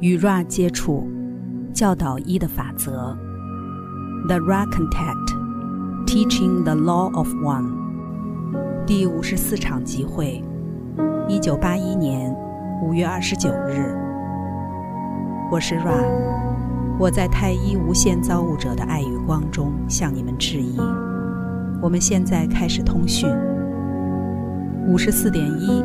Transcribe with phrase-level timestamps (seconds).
[0.00, 1.08] 与 Ra 接触，
[1.72, 3.16] 教导一的法则。
[4.28, 7.72] The Ra Contact, Teaching the Law of One。
[8.86, 10.44] 第五十四场集会，
[11.26, 12.30] 一九八一年
[12.82, 13.96] 五月二十九日。
[15.50, 16.04] 我是 Ra，
[16.98, 20.78] 我在太一无限造物者的爱与光中向你们致意。
[21.80, 23.30] 我们现在开始通讯。
[24.86, 25.82] 五十四点一，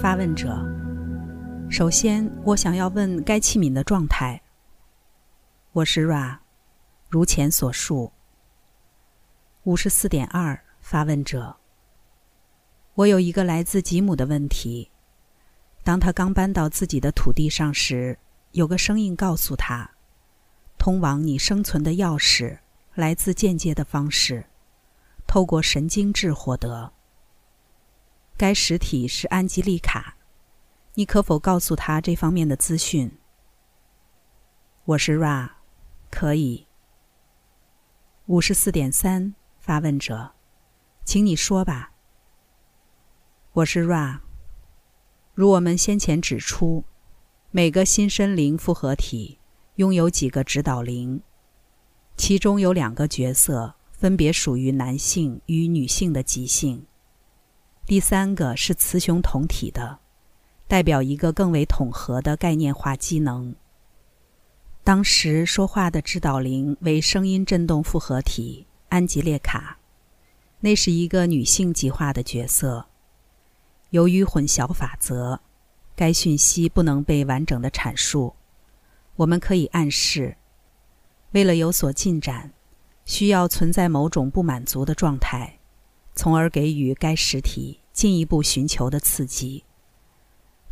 [0.00, 0.69] 发问者。
[1.70, 4.42] 首先，我想要问该器皿的状态。
[5.70, 6.38] 我是 Ra，
[7.08, 8.10] 如前所述。
[9.62, 11.58] 五十四点二，发问者。
[12.94, 14.90] 我有一个来自吉姆的问题。
[15.84, 18.18] 当他刚搬到自己的土地上时，
[18.50, 19.92] 有个声音告诉他，
[20.76, 22.58] 通往你生存的钥匙
[22.94, 24.44] 来自间接的方式，
[25.24, 26.92] 透过神经质获得。
[28.36, 30.16] 该实体是安吉丽卡。
[30.94, 33.16] 你可否告诉他这方面的资讯？
[34.84, 35.48] 我是 Ra，
[36.10, 36.66] 可以。
[38.26, 40.32] 五十四点三，发问者，
[41.04, 41.92] 请你说吧。
[43.52, 44.18] 我是 Ra。
[45.32, 46.84] 如我们先前指出，
[47.52, 49.38] 每个新生灵复合体
[49.76, 51.22] 拥有几个指导灵，
[52.16, 56.84] 其中有两个角色分别属于男性与女性的极性，
[57.86, 60.00] 第三个是雌雄同体的。
[60.70, 63.56] 代表一个更为统合的概念化机能。
[64.84, 69.78] 当时说话的指导灵为声音振动复合体安吉列卡，
[70.60, 72.86] 那是一个女性极化的角色。
[73.88, 75.40] 由于混淆法则，
[75.96, 78.36] 该讯息不能被完整的阐述。
[79.16, 80.36] 我们可以暗示，
[81.32, 82.52] 为了有所进展，
[83.04, 85.58] 需要存在某种不满足的状态，
[86.14, 89.64] 从而给予该实体进一步寻求的刺激。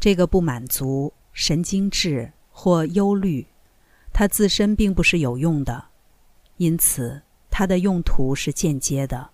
[0.01, 3.47] 这个不满足、神经质或忧虑，
[4.13, 5.87] 它自身并不是有用的，
[6.57, 7.21] 因此
[7.51, 9.31] 它的用途是间接的。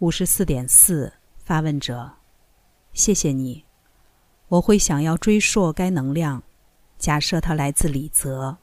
[0.00, 2.12] 五十四点四，发问者，
[2.92, 3.64] 谢谢你。
[4.48, 6.42] 我会想要追溯该能量，
[6.98, 8.58] 假设它来自李泽，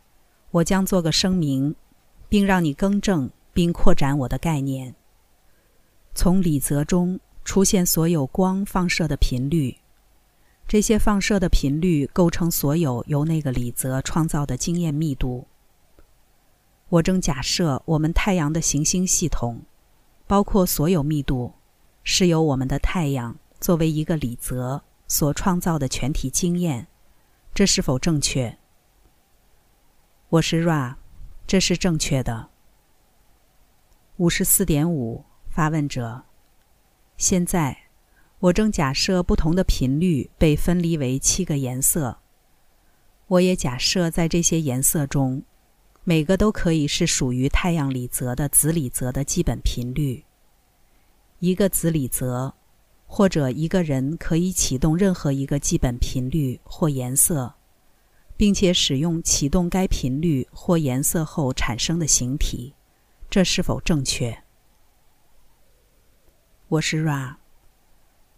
[0.51, 1.75] 我将做个声明，
[2.29, 4.93] 并让你更正并扩展我的概念。
[6.13, 9.75] 从李泽中出现所有光放射的频率。
[10.67, 15.47] 这些放射的频率构成所有由那个李泽创造的经验密度。
[16.89, 19.61] 我正假设我们太阳的行星系统，
[20.27, 21.53] 包括所有密度，
[22.03, 26.87] 是由我们的太阳作为一个李泽所创造的全体经验。
[27.53, 28.57] 这是否正确？
[30.27, 30.95] 我是 Ra，
[31.47, 32.49] 这是正确的。
[34.17, 36.23] 五十四点五，发问者。
[37.15, 37.86] 现在。
[38.39, 42.19] 我正假设不同的频率被分离为七个颜色。
[43.27, 45.41] 我也假设在这些颜色中，
[46.03, 50.23] 每个都可以是属于太阳里泽的子里泽的基本频率。
[51.39, 52.53] 一个子里泽，
[53.07, 57.55] 或者一个人可以启动任何一个基本频率或颜色，
[58.37, 62.75] 并且使用启动该频率或颜色后产生的形体。
[63.29, 64.43] 这是否正确？
[66.67, 67.46] 我是 Ra。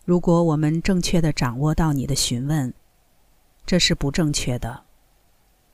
[0.10, 2.74] 如果我们正确的掌握到你的询问，
[3.64, 4.86] 这是不正确的，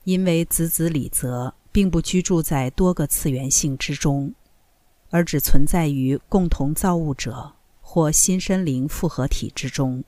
[0.04, 4.34] 因为子子李泽并不居住在多个次元性之中，
[5.08, 10.04] 而只存在于共同造物者或新生灵复合体之中。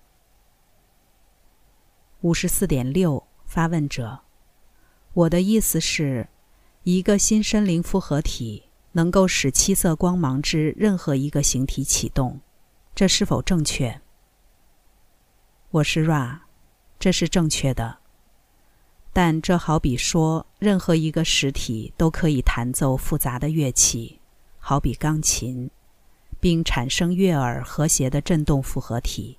[2.21, 4.21] 五十四点六，发问者，
[5.15, 6.29] 我的意思是，
[6.83, 12.39] 一个新生灵复合体能够使七色光芒之任何一个形体启动，
[12.95, 13.99] 这是否正确？
[15.71, 16.39] 我是 Ra，
[16.99, 17.99] 这是正确的。
[19.13, 24.19] 但这好比说，任何一个实体都可以弹奏复杂的乐器，
[24.59, 25.71] 好比钢琴，
[26.41, 29.37] 并产生悦耳和谐的振动复合体，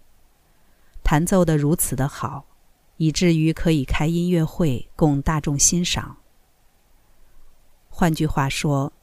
[1.04, 2.46] 弹奏的如此的好，
[2.98, 6.18] 以至于可以开音乐会供大众欣赏。
[7.90, 8.94] 换句话说，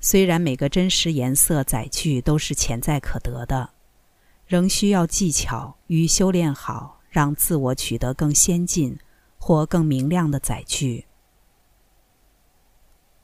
[0.00, 3.70] 虽然每个真实颜色载具都是潜在可得的。
[4.46, 8.98] 仍需要技巧与修炼好，让自我取得更先进
[9.38, 11.06] 或更明亮的载具。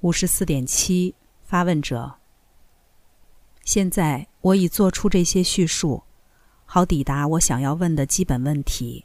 [0.00, 2.14] 五十四点七，发问者。
[3.64, 6.02] 现在我已做出这些叙述，
[6.64, 9.04] 好抵达我想要问的基本问题。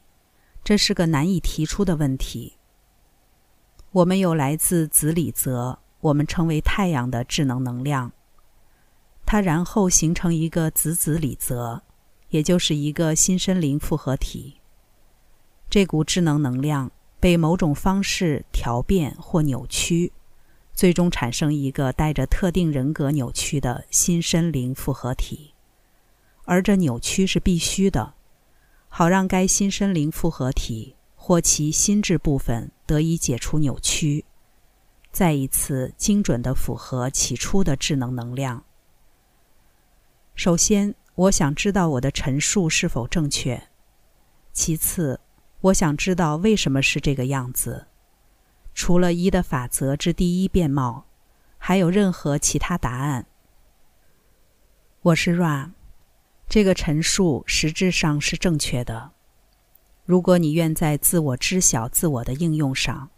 [0.64, 2.58] 这是个难以提出的问题。
[3.92, 8.12] 我们有来自子里泽，我们称为太阳的智能能量，
[9.26, 11.84] 它然后形成一个子子里泽。
[12.36, 14.56] 也就是一个新生灵复合体。
[15.70, 20.12] 这股智能能量被某种方式调变或扭曲，
[20.74, 25.54] 最终产生一个带着特定人格扭曲的新身灵复合体，
[26.44, 28.16] 而这扭曲是必须的，
[28.90, 34.26] 好让该新身灵复合体或其心智部分得以解除扭曲，
[35.10, 38.66] 再一次精准地符合起初的智能能量。
[40.36, 43.70] 首先，我想知道我的陈述是否正确。
[44.52, 45.20] 其次，
[45.62, 47.88] 我想知道为什么是这个样子。
[48.74, 51.06] 除了一的法则之第一变貌，
[51.58, 53.26] 还有任何其他答案？
[55.02, 55.72] 我是 Ra，
[56.50, 59.12] 这个陈述实质上是正确的。
[60.04, 63.10] 如果你愿在自我知晓自我的应用上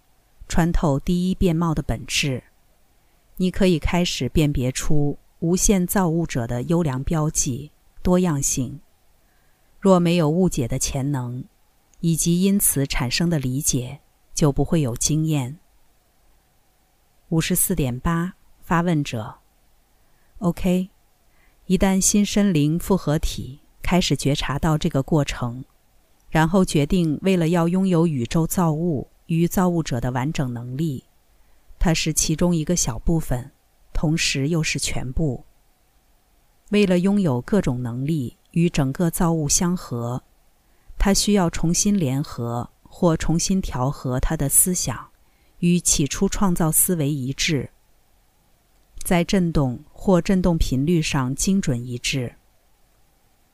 [0.47, 2.43] 穿透第一面貌的本质，
[3.37, 7.71] 你可以开始辨别出无限造物者的优良标记
[8.07, 8.79] 多样性。
[9.81, 11.43] 若没有误解的潜能，
[11.99, 13.99] 以及因此产生的理解，
[14.33, 15.57] 就不会有经验。
[17.27, 19.39] 五十四点八，发问者。
[20.37, 20.89] OK，
[21.65, 25.65] 一旦新身灵复合体开始觉察到这个过程，
[26.29, 31.03] 然后决定为了要拥有宇宙造物与造物者的完整能力，
[31.77, 33.51] 它是其中一个小部分，
[33.91, 35.43] 同时又是全部。
[36.69, 38.37] 为了拥有各种能力。
[38.51, 40.23] 与整个造物相合，
[40.97, 45.09] 他需要重新联合或重新调和他的思想，
[45.59, 47.69] 与起初创造思维一致，
[49.03, 52.33] 在振动或振动频率上精准一致。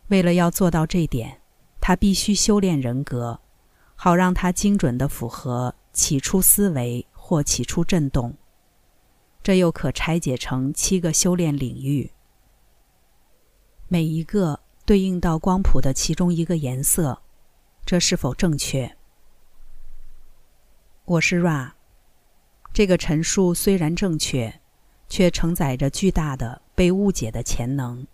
[0.07, 1.41] 为了要做到这点，
[1.81, 3.41] 他必须修炼人格，
[3.95, 8.33] 好让他精准地符合起初思维或起初振动。
[9.41, 12.11] 这又可拆解成七个修炼领域，
[13.93, 14.59] 每一个。
[14.85, 17.21] 对应到光谱的其中一个颜色，
[17.85, 18.97] 这是否正确？
[21.05, 21.73] 我是 Ra。
[22.73, 24.59] 这个陈述虽然正确，
[25.07, 28.07] 却承载着巨大的被误解的潜能。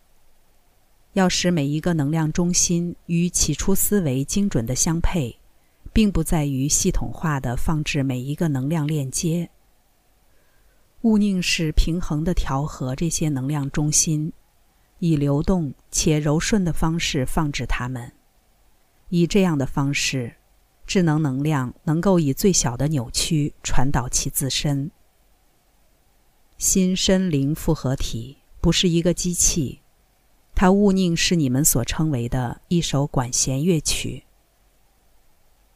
[1.14, 5.40] 要使每一个能量中心与起初思维精准的相配，
[5.94, 9.50] 并不在于系统化的放置每一个能量链接。
[11.04, 14.34] 勿宁是平衡的调和这些能量中心。
[15.00, 18.14] 以流动且柔顺的方式放置它们，
[19.10, 20.36] 以这样的方式，
[20.86, 24.92] 智能能量能够以最小的扭曲传导其自身。
[26.58, 29.80] 心身灵复合体不是一个机器，
[30.54, 34.26] 它勿宁是你们所称为的一首管弦乐曲。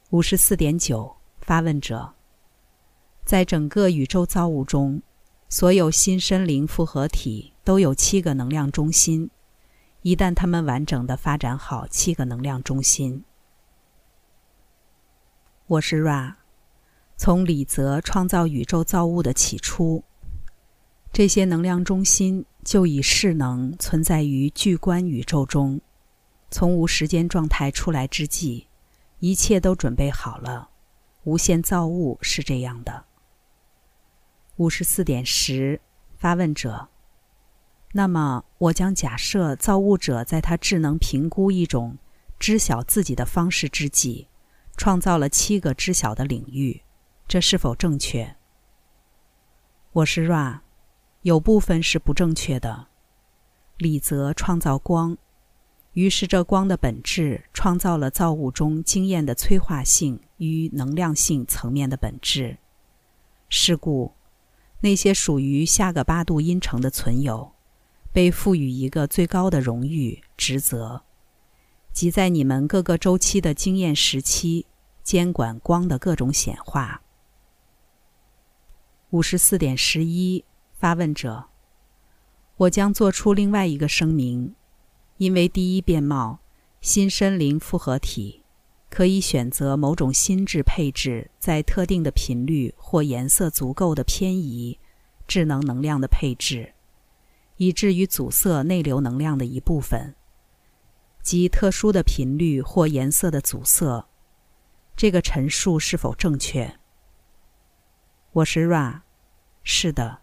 [0.09, 2.13] 五十四点九，发问者，
[3.23, 5.01] 在整个宇宙造物中，
[5.47, 7.52] 所有心身灵复合体。
[7.63, 9.29] 都有七个能量中心，
[10.01, 13.23] 一旦它们完整的发展好七个能量中心，
[15.67, 16.35] 我是 Ra，
[17.15, 20.03] 从李泽创造宇宙造物的起初，
[21.13, 25.79] 这些能量中心就以势能存在于巨观宇宙中，
[26.51, 28.67] 从无时间状态出来之际，
[29.19, 30.69] 一切都准备好了。
[31.23, 33.05] 无限造物是这样的。
[34.57, 35.79] 五十四点十，
[36.17, 36.89] 发问者。
[37.95, 41.97] 那么，我将假设造物者在他智能评估一种
[42.39, 44.27] 知晓自己的方式之际，
[44.75, 46.81] 创造了七个知晓的领域，
[47.27, 48.35] 这是否正确？
[49.91, 50.61] 我是 Ra，
[51.21, 52.87] 有部分是不正确的。
[53.77, 55.15] 李泽创造光，
[55.91, 62.57] 于是这光的本质创造了造物中经验的催化性与能量性层面的本质。
[63.49, 64.13] 是故，
[64.79, 67.51] 那些属于下个八度音程的存有。
[68.13, 71.01] 被赋予一个最高的荣誉职责，
[71.91, 74.67] 即在你们各个周期的经验时期
[75.01, 77.01] 监管光的各种显化。
[79.09, 81.45] 五十四点十一，发问者，
[82.57, 84.53] 我将做出另外一个声明，
[85.17, 86.39] 因为第一变貌
[86.81, 88.43] 新身灵复合体
[88.91, 94.77] 可以选择某种心智配置在特定的频率或颜色足够的偏移
[95.27, 96.72] 智能能量的配置。
[97.57, 100.15] 以至于阻塞内流能量的一部分，
[101.21, 104.07] 即特殊的频率或颜色的阻塞。
[104.95, 106.79] 这个陈述是否正确？
[108.31, 109.01] 我是 Ra，
[109.63, 110.19] 是的。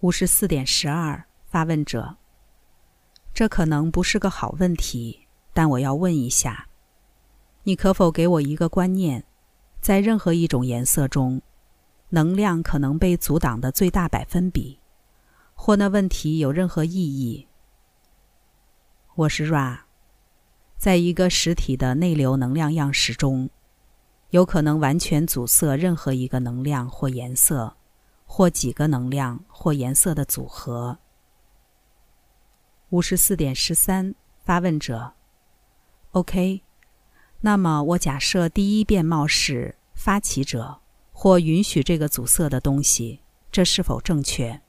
[0.00, 2.16] 五十四点十二，发问者。
[3.32, 6.68] 这可能不是个好问题，但我要问一下：
[7.64, 9.24] 你可否给我一个观念，
[9.80, 11.42] 在任何一种颜色中，
[12.10, 14.78] 能量可能被阻挡的最大百分比？
[15.66, 17.48] 或那问题有任何意义？
[19.14, 19.78] 我是 Ra，
[20.76, 23.48] 在一个实体的内流能量样式中，
[24.28, 27.74] 有可能完全阻塞任何一个能量或颜色，
[28.26, 30.98] 或几个能量或颜色的组合。
[32.90, 35.14] 五十四点十三，发问者。
[36.10, 36.60] OK，
[37.40, 44.60] 那么我假设第一变貌是发起者或允许这个阻塞的东西，这是否正确？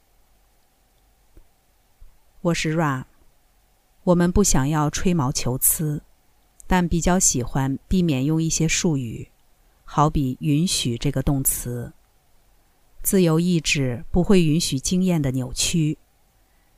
[2.45, 3.05] 我是 Ra，
[4.03, 6.03] 我们不想要吹毛求疵，
[6.67, 9.31] 但比较喜欢避免用一些术语，
[9.83, 11.91] 好比“允许”这个动词。
[13.01, 15.97] 自由意志不会允许经验的扭曲。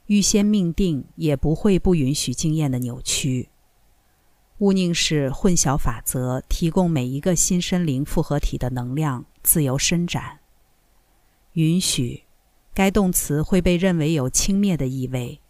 [0.05, 3.49] 预先命定也不会不允许经验的扭曲。
[4.59, 10.39] 勿宁是混淆法则，提供每一个新生灵复合体的能量自由伸展。
[11.55, 12.23] 允许，
[12.73, 15.41] 该动词会被认为有轻蔑的意味，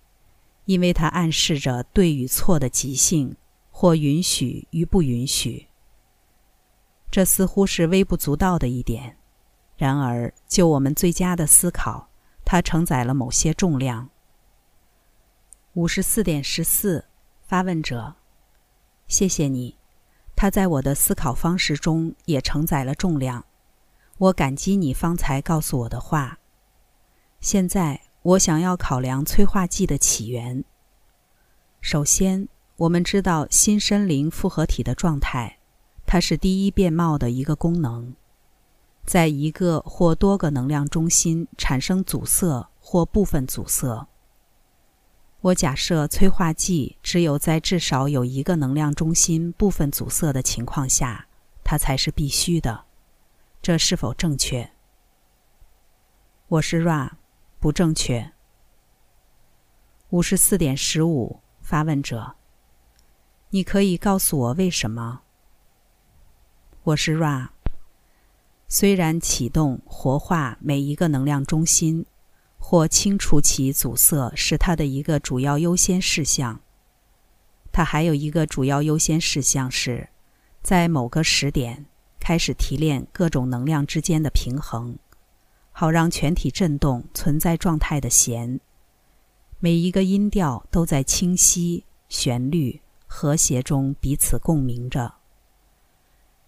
[0.68, 3.36] 因为它暗示着对与错的极性，
[3.72, 5.68] 或允许与不允许。
[7.10, 9.18] 这似乎是微不足道的一点，
[9.78, 12.10] 然而就我们最佳的思考，
[12.44, 14.10] 它承载了某些重量。
[15.74, 17.06] 五十四点十四，
[17.48, 18.16] 发问者，
[19.08, 19.78] 谢谢你。
[20.36, 23.46] 他在我的思考方式中也承载了重量。
[24.18, 26.40] 我感激你方才告诉我的话。
[27.40, 30.66] 现在我想要考量催化剂的起源。
[31.80, 35.60] 首先，我们知道新生灵复合体的状态，
[36.06, 38.14] 它是第一变貌的一个功能，
[39.06, 44.10] 在一个或多个能量中心产生阻塞或部分阻塞。
[45.40, 51.28] 我假设催化剂只有在至少有一个能量中心部分阻塞的情况下，
[51.64, 52.84] 它才是必须的。
[53.62, 54.72] 这是否正确？
[56.50, 57.12] 我是 Ra，
[57.60, 58.32] 不正确。
[60.10, 62.36] 五十四点十五，发问者，
[63.50, 65.22] 你可以告诉我为什么？
[66.84, 67.50] 我是 Ra。
[68.68, 72.06] 虽然启动活化每一个能量中心。
[72.60, 76.60] 或清除其阻塞是它的一个主要优先事项。
[77.72, 80.10] 它还有一个主要优先事项是，
[80.62, 81.86] 在某个时点
[82.20, 84.98] 开始提炼各种能量之间的平衡，
[85.80, 88.60] 好让全体振动存在状态的弦，
[89.60, 95.14] 每一个音调都在清晰、旋律、和谐中彼此共鸣着。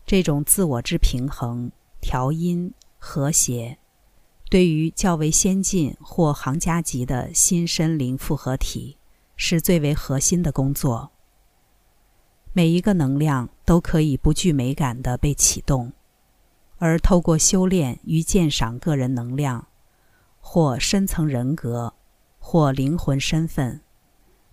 [0.04, 1.72] 这种自我之平衡、
[2.02, 3.78] 调音、和谐。
[4.50, 8.98] 对于较为先进或行家级的新身灵复合体，
[9.36, 11.12] 是最为核心的工作。
[12.52, 15.94] 每一个能量都可以不具美感的被启动，
[16.80, 19.68] 而透过修炼与鉴赏个人能量，
[20.40, 21.94] 或深层人格，
[22.40, 23.82] 或灵魂身份，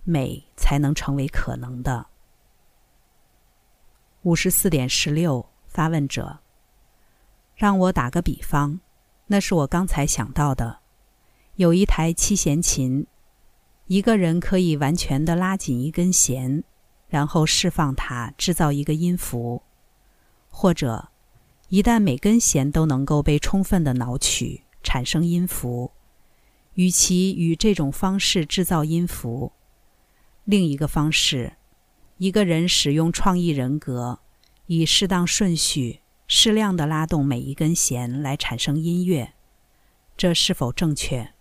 [0.03, 2.07] 美才能成为可能的。
[4.23, 6.39] 五十四点十六，发问者，
[7.55, 8.81] 让我打个比方。
[9.27, 10.79] 那是我刚才想到的，
[11.55, 13.07] 有一台七弦琴，
[13.85, 16.63] 一个人可以完全的拉紧一根弦，
[17.07, 19.63] 然后释放它，制造一个音符；
[20.49, 21.09] 或者，
[21.69, 25.91] 一旦每根弦都能够被充分的挠取，产生音符，
[26.75, 29.51] 与其与这种方式制造音符，
[30.45, 31.57] 另一个方式，
[32.17, 34.19] 一个人使用创意人格，
[34.67, 36.01] 以适当顺序。
[36.29, 39.33] 适量的拉动每一根弦来产生音乐，
[40.17, 41.31] 这是否正确？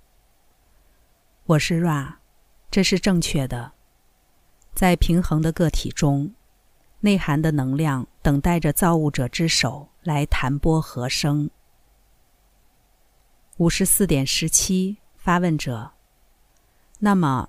[1.46, 2.18] 我是 Ra，
[2.70, 3.72] 这是正确的。
[4.72, 6.35] 在平衡的个体中，
[7.06, 11.48] 内涵的能量等待着造物者之手来弹拨和声。
[13.58, 15.92] 五十四点十七，发问者。
[16.98, 17.48] 那么，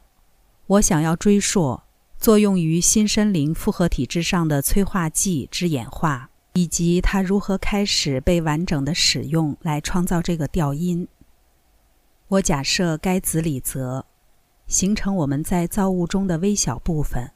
[0.68, 1.82] 我想要追溯
[2.20, 6.30] 作用于新生灵复合体之上的催化剂之演化。
[6.54, 11.08] 以及它如何开始被完整的使用来创造这个调音。
[12.30, 14.08] 我假设该子李泽
[14.66, 17.32] 形成我们在造物中的微小部分，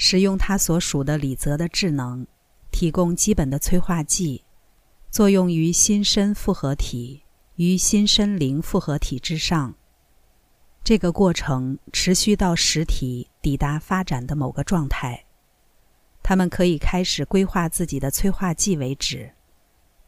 [0.00, 2.24] 使用它所属的李泽的智能，
[2.70, 4.44] 提供基本的催化剂，
[5.10, 7.24] 作用于新身复合体
[7.56, 9.74] 与新身灵复合体之上。
[10.84, 15.24] 这个过程持续到实体抵达发展的某个状态。
[16.22, 19.32] 他们可以开始规划自己的催化剂为止，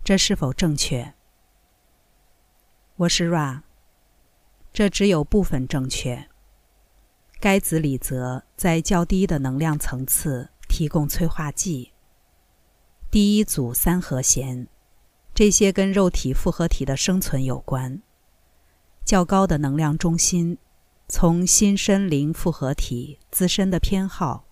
[0.04, 1.14] 这是否正确？
[2.94, 3.62] 我是 Ra，
[4.72, 6.29] 这只有部分正确。
[7.40, 11.92] 该子李泽在较低的能量层次提供催化剂。
[13.10, 14.68] 第一组三和弦，
[15.34, 18.02] 这些跟肉体复合体的生存有关。
[19.06, 20.58] 较高的能量中心，
[21.08, 24.44] 从新生灵复合体自身的偏好。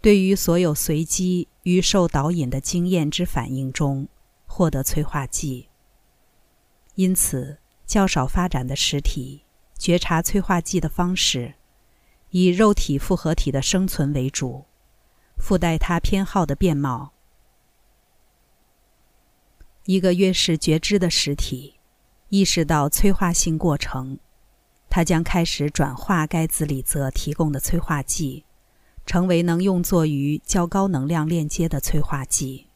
[0.00, 4.08] 对于所有随机与受导引的经验之反应中
[4.46, 5.68] 获得催化剂。
[6.94, 9.42] 因此，较少发展的实体
[9.78, 11.54] 觉察催化剂的方式，
[12.36, 14.64] 以肉体复合体的生存为主，
[15.36, 17.12] 附带它偏好的面貌。
[19.84, 21.74] 一个越是觉知的实体，
[22.30, 24.18] 意识到催化性过程，
[24.90, 28.44] 它将开始转化该子里则提供的催化剂，
[29.06, 32.66] 成为能用作于较高能量链接的催化剂。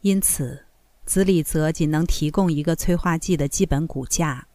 [0.00, 0.64] 因此。
[1.04, 4.48] 子里则仅能提供一个催化剂的基本骨架，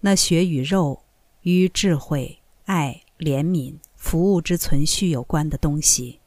[0.00, 1.04] 那血与肉
[1.42, 6.20] 与智慧、爱、怜悯、服务之存续有关的东西，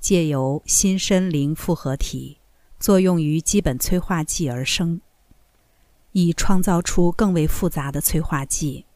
[0.00, 2.38] 借由心身灵复合体
[2.80, 5.00] 作用于基本催化剂而生，
[6.12, 8.86] 以创造出更为复杂的催化剂，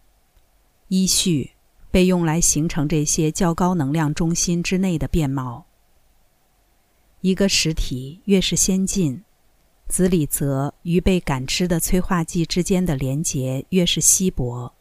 [0.89, 1.53] 依序
[1.91, 5.67] 被用来形成这些较高能量中心之内的面貌。
[7.21, 9.23] 一个实体越是先进。
[9.89, 14.73] 子里则与被感知的催化剂之间的连结越是稀薄，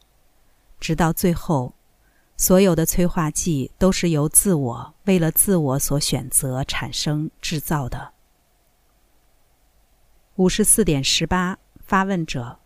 [0.80, 1.74] 直到最后，
[2.40, 8.14] 所有的催化剂都是由自我为了自我所选择、产生、制造的。
[10.38, 12.60] 五十四点十八，发问者：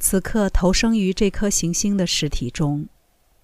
[0.00, 2.88] 此刻投生于这颗行星的实体中，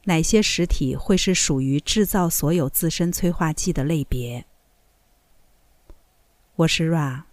[0.05, 4.47] 哪些实体会是属于制造所有自身催化剂的类别？
[6.57, 7.25] 我是 Ra。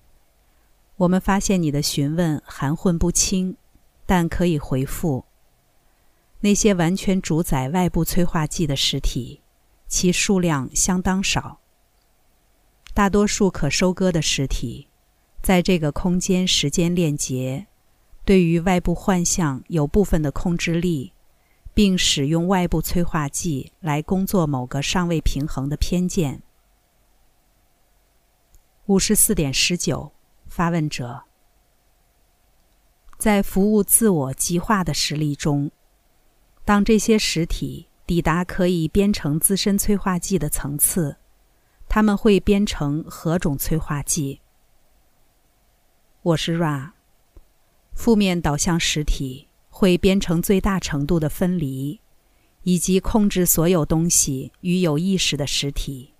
[0.97, 3.55] 我们发现你的询问含混不清，
[4.05, 5.23] 但可以回复。
[6.41, 9.41] 那些完全主宰外部催化剂的实体，
[9.87, 11.59] 其数量相当少。
[12.93, 14.87] 大多数可收割的实体，
[15.41, 17.67] 在这个空间时间链结，
[18.23, 21.13] 对于外部幻象有部分的控制力，
[21.73, 26.41] 并使用外部催化剂来工作某个尚未平衡的偏见。
[28.85, 30.11] 五十四点十九。
[30.49, 31.25] 发问者
[33.19, 35.69] 在服务自我极化的实例中，
[36.69, 41.17] 当这些实体抵达可以编程自身催化剂的层次，
[41.87, 44.39] 他们会编程何种催化剂？
[46.21, 46.91] 我是 Ra。
[47.95, 51.99] 负面导向实体会编程最大程度的分离，
[52.61, 56.13] 以及控制所有东西与有意识的实体，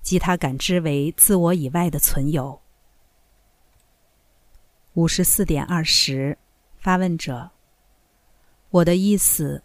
[0.00, 2.62] 即它感知为自我以外的存有。
[4.94, 6.38] 五十四点二十，
[6.78, 7.50] 发问者。
[8.70, 9.62] 我的意思，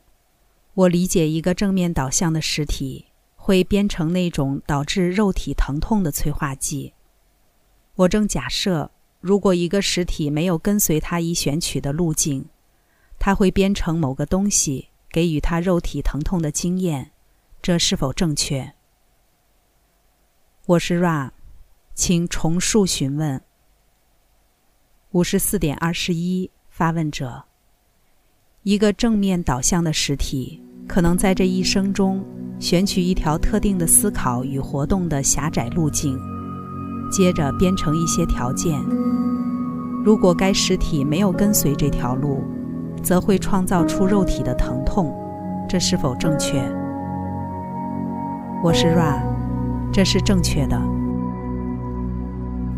[0.76, 6.94] 我理解一个正面导向的实体会编成那种导致肉体疼痛的催化剂。
[7.96, 12.46] 我正假设，如果一个实体没有跟随它已选取的路径，
[13.18, 17.12] 它会编成某个东西给予它肉体疼痛的经验。
[17.62, 18.74] 这是否正确？
[20.66, 21.32] 我是 Ra，
[21.94, 23.42] 请重述询问。
[25.12, 27.46] 五十四点二十一，发问者：
[28.64, 32.24] 一个正面导向的实体，可能在这一生中
[32.60, 36.17] 选取一条特定的思考与活动的狭窄路径，
[37.12, 38.80] 接着编成一些条件。
[40.04, 42.43] 如果该实体没有跟随这条路，
[43.02, 45.13] 则会创造出肉体的疼痛。
[45.67, 46.62] 这是否正确？
[48.63, 49.19] 我是 Ra，
[49.91, 50.80] 这是正确的。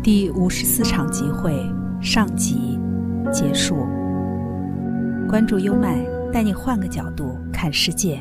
[0.02, 1.52] 第五十四场集会。
[2.00, 2.78] 上集
[3.32, 3.84] 结束。
[5.28, 5.98] 关注优麦，
[6.32, 8.20] 带你换个角度看世界。